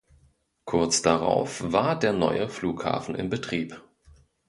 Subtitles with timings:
[0.65, 3.83] Kurz darauf war der neue Flughafen in Betrieb.